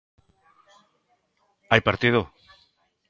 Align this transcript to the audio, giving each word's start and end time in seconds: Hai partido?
Hai 1.71 1.81
partido? 1.87 2.21